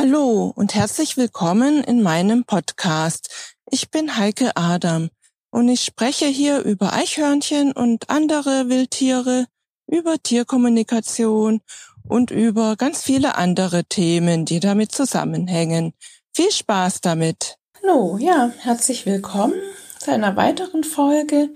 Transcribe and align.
Hallo 0.00 0.52
und 0.54 0.76
herzlich 0.76 1.16
willkommen 1.16 1.82
in 1.82 2.02
meinem 2.02 2.44
Podcast. 2.44 3.56
Ich 3.68 3.90
bin 3.90 4.16
Heike 4.16 4.56
Adam 4.56 5.08
und 5.50 5.68
ich 5.68 5.80
spreche 5.80 6.26
hier 6.26 6.60
über 6.60 6.92
Eichhörnchen 6.92 7.72
und 7.72 8.08
andere 8.08 8.68
Wildtiere, 8.68 9.46
über 9.88 10.22
Tierkommunikation 10.22 11.62
und 12.06 12.30
über 12.30 12.76
ganz 12.76 13.02
viele 13.02 13.34
andere 13.34 13.86
Themen, 13.86 14.44
die 14.44 14.60
damit 14.60 14.92
zusammenhängen. 14.92 15.94
Viel 16.32 16.52
Spaß 16.52 17.00
damit. 17.00 17.56
Hallo, 17.82 18.18
ja, 18.20 18.52
herzlich 18.60 19.04
willkommen 19.04 19.60
zu 19.98 20.12
einer 20.12 20.36
weiteren 20.36 20.84
Folge. 20.84 21.48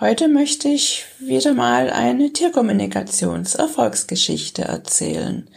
Heute 0.00 0.28
möchte 0.28 0.68
ich 0.68 1.04
wieder 1.18 1.52
mal 1.52 1.90
eine 1.90 2.32
Tierkommunikationserfolgsgeschichte 2.32 4.62
erzählen. 4.62 5.50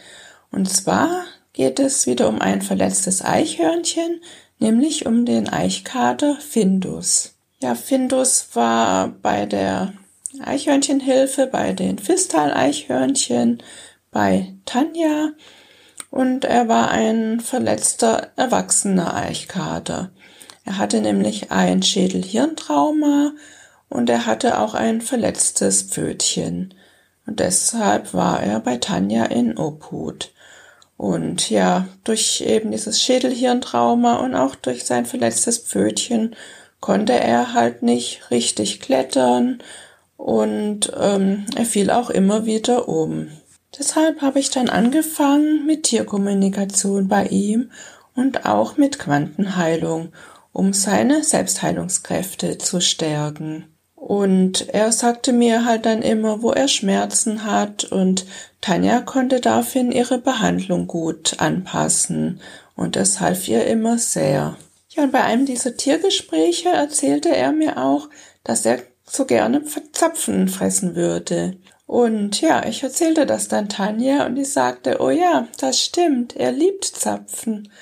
Und 0.50 0.68
zwar 0.68 1.24
geht 1.52 1.78
es 1.78 2.06
wieder 2.06 2.28
um 2.28 2.40
ein 2.40 2.62
verletztes 2.62 3.24
Eichhörnchen, 3.24 4.20
nämlich 4.58 5.06
um 5.06 5.24
den 5.24 5.48
Eichkater 5.48 6.36
Findus. 6.36 7.34
Ja, 7.60 7.74
Findus 7.74 8.48
war 8.54 9.08
bei 9.08 9.46
der 9.46 9.92
Eichhörnchenhilfe, 10.42 11.46
bei 11.46 11.72
den 11.72 11.98
Fistal-Eichhörnchen, 11.98 13.62
bei 14.10 14.54
Tanja 14.64 15.32
und 16.12 16.44
er 16.44 16.68
war 16.68 16.90
ein 16.90 17.40
verletzter 17.40 18.32
erwachsener 18.36 19.14
Eichkater. 19.14 20.10
Er 20.64 20.76
hatte 20.76 21.00
nämlich 21.00 21.50
ein 21.50 21.82
Schädelhirntrauma 21.82 23.32
und 23.88 24.10
er 24.10 24.26
hatte 24.26 24.58
auch 24.58 24.74
ein 24.74 25.00
verletztes 25.00 25.82
Pfötchen. 25.82 26.74
Und 27.26 27.40
deshalb 27.40 28.12
war 28.12 28.42
er 28.42 28.60
bei 28.60 28.76
Tanja 28.76 29.24
in 29.24 29.56
Obhut. 29.56 30.32
Und 30.96 31.50
ja, 31.50 31.88
durch 32.04 32.42
eben 32.42 32.70
dieses 32.70 33.02
Schädelhirntrauma 33.02 34.16
und 34.16 34.34
auch 34.34 34.54
durch 34.54 34.84
sein 34.84 35.06
verletztes 35.06 35.58
Pfötchen 35.58 36.36
konnte 36.80 37.14
er 37.14 37.54
halt 37.54 37.82
nicht 37.82 38.30
richtig 38.30 38.80
klettern 38.80 39.62
und 40.16 40.92
ähm, 40.96 41.46
er 41.56 41.64
fiel 41.64 41.90
auch 41.90 42.10
immer 42.10 42.46
wieder 42.46 42.88
um. 42.88 43.28
Deshalb 43.78 44.20
habe 44.20 44.38
ich 44.38 44.50
dann 44.50 44.68
angefangen 44.68 45.66
mit 45.66 45.84
Tierkommunikation 45.84 47.08
bei 47.08 47.26
ihm 47.26 47.70
und 48.14 48.44
auch 48.44 48.76
mit 48.76 48.98
Quantenheilung, 48.98 50.12
um 50.52 50.72
seine 50.72 51.24
Selbstheilungskräfte 51.24 52.58
zu 52.58 52.80
stärken. 52.80 53.71
Und 54.12 54.68
er 54.68 54.92
sagte 54.92 55.32
mir 55.32 55.64
halt 55.64 55.86
dann 55.86 56.02
immer, 56.02 56.42
wo 56.42 56.50
er 56.50 56.68
Schmerzen 56.68 57.46
hat 57.46 57.84
und 57.84 58.26
Tanja 58.60 59.00
konnte 59.00 59.40
daraufhin 59.40 59.90
ihre 59.90 60.18
Behandlung 60.18 60.86
gut 60.86 61.36
anpassen 61.40 62.38
und 62.76 62.94
das 62.96 63.20
half 63.20 63.48
ihr 63.48 63.64
immer 63.64 63.96
sehr. 63.96 64.58
Ja, 64.90 65.04
und 65.04 65.12
bei 65.12 65.22
einem 65.22 65.46
dieser 65.46 65.78
Tiergespräche 65.78 66.68
erzählte 66.68 67.34
er 67.34 67.52
mir 67.52 67.78
auch, 67.78 68.10
dass 68.44 68.66
er 68.66 68.82
so 69.06 69.24
gerne 69.24 69.62
Zapfen 69.92 70.48
fressen 70.48 70.94
würde. 70.94 71.56
Und 71.86 72.38
ja, 72.42 72.66
ich 72.66 72.82
erzählte 72.82 73.24
das 73.24 73.48
dann 73.48 73.70
Tanja 73.70 74.26
und 74.26 74.34
die 74.34 74.44
sagte, 74.44 74.98
oh 75.00 75.08
ja, 75.08 75.48
das 75.58 75.80
stimmt, 75.80 76.36
er 76.36 76.52
liebt 76.52 76.84
Zapfen. 76.84 77.72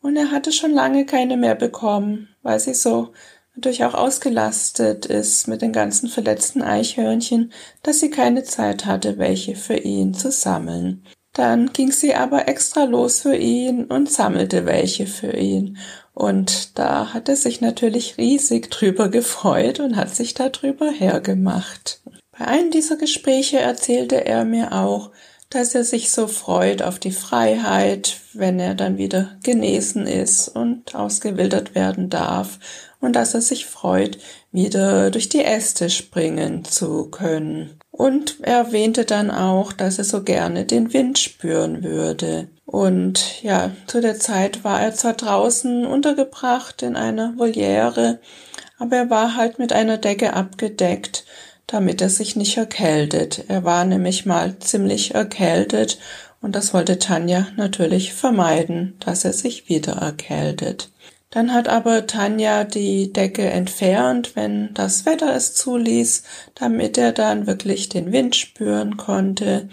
Und 0.00 0.16
er 0.16 0.30
hatte 0.30 0.52
schon 0.52 0.70
lange 0.70 1.04
keine 1.04 1.36
mehr 1.36 1.56
bekommen, 1.56 2.28
weil 2.42 2.60
sie 2.60 2.74
so 2.74 3.12
natürlich 3.60 3.84
auch 3.84 3.92
ausgelastet 3.92 5.04
ist 5.04 5.46
mit 5.46 5.60
den 5.60 5.72
ganzen 5.72 6.08
verletzten 6.08 6.62
Eichhörnchen, 6.62 7.52
dass 7.82 8.00
sie 8.00 8.08
keine 8.08 8.42
Zeit 8.42 8.86
hatte, 8.86 9.18
welche 9.18 9.54
für 9.54 9.76
ihn 9.76 10.14
zu 10.14 10.30
sammeln. 10.30 11.04
Dann 11.34 11.70
ging 11.74 11.92
sie 11.92 12.14
aber 12.14 12.48
extra 12.48 12.84
los 12.84 13.20
für 13.20 13.36
ihn 13.36 13.84
und 13.84 14.10
sammelte 14.10 14.64
welche 14.64 15.06
für 15.06 15.36
ihn. 15.36 15.76
Und 16.14 16.78
da 16.78 17.12
hat 17.12 17.28
er 17.28 17.36
sich 17.36 17.60
natürlich 17.60 18.16
riesig 18.16 18.70
drüber 18.70 19.10
gefreut 19.10 19.78
und 19.78 19.96
hat 19.96 20.14
sich 20.14 20.32
darüber 20.32 20.90
hergemacht. 20.90 22.00
Bei 22.36 22.46
einem 22.46 22.70
dieser 22.70 22.96
Gespräche 22.96 23.58
erzählte 23.58 24.24
er 24.24 24.46
mir 24.46 24.72
auch, 24.72 25.10
dass 25.50 25.74
er 25.74 25.84
sich 25.84 26.12
so 26.12 26.28
freut 26.28 26.80
auf 26.80 26.98
die 26.98 27.10
Freiheit, 27.10 28.20
wenn 28.32 28.58
er 28.58 28.74
dann 28.74 28.96
wieder 28.96 29.36
genesen 29.42 30.06
ist 30.06 30.48
und 30.48 30.94
ausgewildert 30.94 31.74
werden 31.74 32.08
darf 32.08 32.58
und 33.00 33.16
dass 33.16 33.34
er 33.34 33.40
sich 33.40 33.66
freut, 33.66 34.18
wieder 34.52 35.10
durch 35.10 35.28
die 35.28 35.44
Äste 35.44 35.90
springen 35.90 36.64
zu 36.64 37.06
können. 37.06 37.78
Und 37.90 38.38
er 38.42 38.58
erwähnte 38.58 39.04
dann 39.04 39.30
auch, 39.30 39.72
dass 39.72 39.98
er 39.98 40.04
so 40.04 40.22
gerne 40.22 40.64
den 40.64 40.92
Wind 40.92 41.18
spüren 41.18 41.82
würde. 41.82 42.48
Und 42.64 43.42
ja, 43.42 43.72
zu 43.86 44.00
der 44.00 44.18
Zeit 44.18 44.64
war 44.64 44.80
er 44.80 44.94
zwar 44.94 45.14
draußen 45.14 45.84
untergebracht 45.86 46.82
in 46.82 46.96
einer 46.96 47.36
Voliere, 47.36 48.20
aber 48.78 48.96
er 48.96 49.10
war 49.10 49.36
halt 49.36 49.58
mit 49.58 49.72
einer 49.72 49.98
Decke 49.98 50.34
abgedeckt, 50.34 51.24
damit 51.66 52.00
er 52.00 52.10
sich 52.10 52.36
nicht 52.36 52.56
erkältet. 52.56 53.44
Er 53.48 53.64
war 53.64 53.84
nämlich 53.84 54.24
mal 54.24 54.58
ziemlich 54.60 55.14
erkältet 55.14 55.98
und 56.40 56.56
das 56.56 56.72
wollte 56.72 56.98
Tanja 56.98 57.48
natürlich 57.56 58.14
vermeiden, 58.14 58.96
dass 59.00 59.24
er 59.24 59.32
sich 59.32 59.68
wieder 59.68 59.94
erkältet. 59.94 60.90
Dann 61.30 61.52
hat 61.52 61.68
aber 61.68 62.08
Tanja 62.08 62.64
die 62.64 63.12
Decke 63.12 63.48
entfernt, 63.48 64.34
wenn 64.34 64.74
das 64.74 65.06
Wetter 65.06 65.32
es 65.34 65.54
zuließ, 65.54 66.24
damit 66.56 66.98
er 66.98 67.12
dann 67.12 67.46
wirklich 67.46 67.88
den 67.88 68.10
Wind 68.10 68.34
spüren 68.34 68.96
konnte 68.96 69.68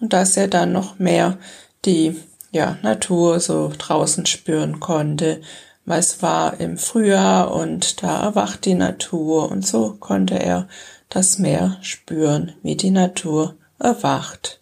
und 0.00 0.14
dass 0.14 0.38
er 0.38 0.48
dann 0.48 0.72
noch 0.72 0.98
mehr 0.98 1.36
die 1.84 2.16
ja, 2.50 2.78
Natur 2.82 3.40
so 3.40 3.70
draußen 3.76 4.24
spüren 4.24 4.80
konnte, 4.80 5.42
weil 5.84 6.00
es 6.00 6.22
war 6.22 6.58
im 6.60 6.78
Frühjahr 6.78 7.54
und 7.54 8.02
da 8.02 8.22
erwacht 8.22 8.64
die 8.64 8.74
Natur 8.74 9.50
und 9.50 9.66
so 9.66 9.96
konnte 10.00 10.38
er 10.38 10.66
das 11.10 11.38
Meer 11.38 11.76
spüren, 11.82 12.54
wie 12.62 12.74
die 12.74 12.90
Natur 12.90 13.54
erwacht, 13.78 14.60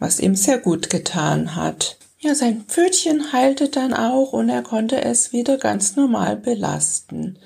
was 0.00 0.18
ihm 0.18 0.34
sehr 0.34 0.58
gut 0.58 0.90
getan 0.90 1.54
hat. 1.54 1.96
Ja, 2.26 2.34
sein 2.34 2.64
Pfötchen 2.66 3.32
heilte 3.32 3.68
dann 3.68 3.94
auch 3.94 4.32
und 4.32 4.48
er 4.48 4.62
konnte 4.62 5.00
es 5.00 5.32
wieder 5.32 5.58
ganz 5.58 5.94
normal 5.94 6.36
belasten. 6.36 7.38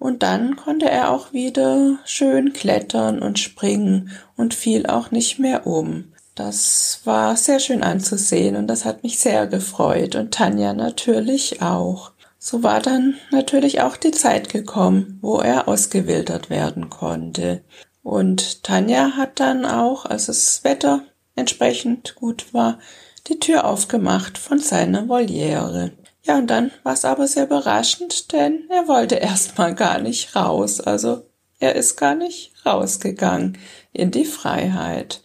Und 0.00 0.24
dann 0.24 0.56
konnte 0.56 0.90
er 0.90 1.12
auch 1.12 1.32
wieder 1.32 2.00
schön 2.04 2.52
klettern 2.52 3.22
und 3.22 3.38
springen 3.38 4.10
und 4.36 4.52
fiel 4.52 4.86
auch 4.86 5.12
nicht 5.12 5.38
mehr 5.38 5.64
um. 5.64 6.12
Das 6.34 7.02
war 7.04 7.36
sehr 7.36 7.60
schön 7.60 7.84
anzusehen 7.84 8.56
und 8.56 8.66
das 8.66 8.84
hat 8.84 9.04
mich 9.04 9.20
sehr 9.20 9.46
gefreut 9.46 10.16
und 10.16 10.34
Tanja 10.34 10.72
natürlich 10.72 11.62
auch. 11.62 12.10
So 12.36 12.64
war 12.64 12.80
dann 12.80 13.14
natürlich 13.30 13.80
auch 13.80 13.96
die 13.96 14.10
Zeit 14.10 14.48
gekommen, 14.48 15.20
wo 15.22 15.38
er 15.38 15.68
ausgewildert 15.68 16.50
werden 16.50 16.90
konnte. 16.90 17.62
Und 18.02 18.64
Tanja 18.64 19.12
hat 19.16 19.38
dann 19.38 19.64
auch, 19.64 20.04
als 20.04 20.26
das 20.26 20.64
Wetter 20.64 21.04
entsprechend 21.36 22.16
gut 22.16 22.52
war, 22.52 22.80
die 23.28 23.40
Tür 23.40 23.64
aufgemacht 23.64 24.38
von 24.38 24.58
seiner 24.58 25.08
Voliere. 25.08 25.92
Ja, 26.22 26.38
und 26.38 26.48
dann 26.48 26.72
war 26.82 26.94
es 26.94 27.04
aber 27.04 27.28
sehr 27.28 27.44
überraschend, 27.44 28.32
denn 28.32 28.64
er 28.70 28.88
wollte 28.88 29.16
erstmal 29.16 29.74
gar 29.74 30.00
nicht 30.00 30.34
raus. 30.34 30.80
Also 30.80 31.22
er 31.58 31.76
ist 31.76 31.96
gar 31.96 32.14
nicht 32.14 32.52
rausgegangen 32.66 33.58
in 33.92 34.10
die 34.10 34.24
Freiheit. 34.24 35.22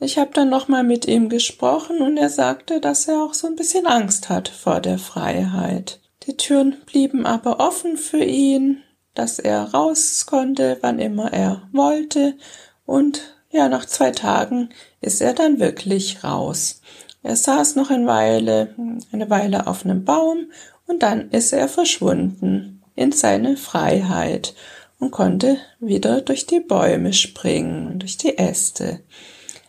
Ich 0.00 0.18
habe 0.18 0.32
dann 0.34 0.50
nochmal 0.50 0.82
mit 0.82 1.06
ihm 1.06 1.28
gesprochen 1.28 2.02
und 2.02 2.16
er 2.16 2.28
sagte, 2.28 2.80
dass 2.80 3.06
er 3.06 3.22
auch 3.22 3.34
so 3.34 3.46
ein 3.46 3.54
bisschen 3.54 3.86
Angst 3.86 4.28
hat 4.28 4.48
vor 4.48 4.80
der 4.80 4.98
Freiheit. 4.98 6.00
Die 6.26 6.36
Türen 6.36 6.76
blieben 6.86 7.24
aber 7.24 7.60
offen 7.60 7.96
für 7.96 8.22
ihn, 8.22 8.82
dass 9.14 9.38
er 9.38 9.72
raus 9.72 10.26
konnte, 10.26 10.78
wann 10.80 10.98
immer 10.98 11.32
er 11.32 11.68
wollte. 11.72 12.36
Und 12.84 13.36
ja, 13.50 13.68
nach 13.68 13.84
zwei 13.84 14.10
Tagen 14.10 14.70
ist 15.00 15.20
er 15.20 15.34
dann 15.34 15.60
wirklich 15.60 16.24
raus. 16.24 16.80
Er 17.22 17.36
saß 17.36 17.76
noch 17.76 17.90
eine 17.90 18.06
Weile, 18.06 18.74
eine 19.12 19.30
Weile 19.30 19.66
auf 19.66 19.84
einem 19.84 20.04
Baum 20.04 20.50
und 20.86 21.02
dann 21.02 21.30
ist 21.30 21.52
er 21.52 21.68
verschwunden 21.68 22.82
in 22.94 23.12
seine 23.12 23.56
Freiheit 23.56 24.54
und 24.98 25.10
konnte 25.10 25.58
wieder 25.80 26.20
durch 26.20 26.46
die 26.46 26.60
Bäume 26.60 27.12
springen 27.12 27.86
und 27.86 28.02
durch 28.02 28.18
die 28.18 28.38
Äste. 28.38 29.00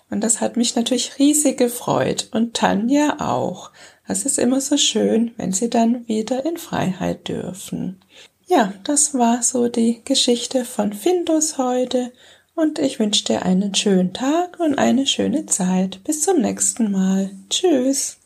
Und 0.10 0.22
das 0.22 0.42
hat 0.42 0.58
mich 0.58 0.76
natürlich 0.76 1.18
riesig 1.18 1.58
gefreut 1.58 2.30
und 2.32 2.54
Tanja 2.54 3.20
auch. 3.20 3.72
Es 4.08 4.26
ist 4.26 4.38
immer 4.38 4.62
so 4.62 4.78
schön, 4.78 5.32
wenn 5.38 5.54
sie 5.54 5.70
dann 5.70 6.08
wieder 6.08 6.46
in 6.46 6.58
Freiheit 6.58 7.28
dürfen. 7.28 8.00
Ja, 8.46 8.74
das 8.84 9.16
war 9.16 9.42
so 9.42 9.70
die 9.70 10.02
Geschichte 10.06 10.66
von 10.66 10.94
Findus 10.94 11.58
heute 11.58 12.12
und 12.56 12.80
ich 12.80 13.00
wünsche 13.00 13.26
dir 13.26 13.44
einen 13.44 13.74
schönen 13.76 14.14
Tag 14.14 14.60
und 14.60 14.78
eine 14.78 15.08
schöne 15.08 15.46
Zeit. 15.46 16.04
Bis 16.04 16.22
zum 16.22 16.42
nächsten 16.42 16.92
Mal. 16.92 17.32
Tschüss. 17.50 18.18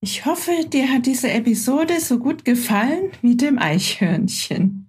Ich 0.00 0.24
hoffe, 0.24 0.52
dir 0.66 0.90
hat 0.90 1.06
diese 1.06 1.30
Episode 1.30 2.00
so 2.00 2.18
gut 2.18 2.44
gefallen 2.44 3.12
wie 3.20 3.36
dem 3.36 3.58
Eichhörnchen. 3.58 4.88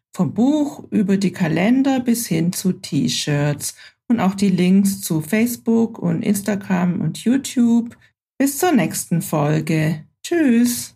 vom 0.13 0.33
Buch 0.33 0.83
über 0.91 1.17
die 1.17 1.31
Kalender 1.31 1.99
bis 1.99 2.27
hin 2.27 2.53
zu 2.53 2.73
T-Shirts 2.73 3.75
und 4.07 4.19
auch 4.19 4.35
die 4.35 4.49
Links 4.49 5.01
zu 5.01 5.21
Facebook 5.21 5.97
und 5.99 6.21
Instagram 6.21 7.01
und 7.01 7.23
YouTube. 7.23 7.97
Bis 8.37 8.57
zur 8.57 8.71
nächsten 8.71 9.21
Folge. 9.21 10.05
Tschüss. 10.23 10.95